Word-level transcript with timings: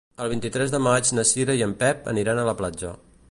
El 0.23 0.29
vint-i-tres 0.29 0.71
de 0.75 0.79
maig 0.85 1.11
na 1.19 1.27
Cira 1.33 1.59
i 1.59 1.63
en 1.67 1.77
Pep 1.83 2.11
aniran 2.15 2.43
a 2.45 2.49
la 2.51 2.57
platja. 2.63 2.95